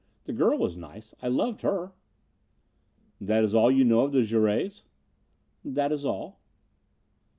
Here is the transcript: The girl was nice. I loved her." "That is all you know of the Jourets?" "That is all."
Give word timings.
The 0.23 0.33
girl 0.33 0.57
was 0.57 0.77
nice. 0.77 1.13
I 1.21 1.27
loved 1.27 1.61
her." 1.61 1.91
"That 3.19 3.43
is 3.43 3.53
all 3.53 3.69
you 3.69 3.83
know 3.85 3.99
of 4.01 4.11
the 4.13 4.23
Jourets?" 4.23 4.85
"That 5.63 5.91
is 5.91 6.05
all." 6.07 6.39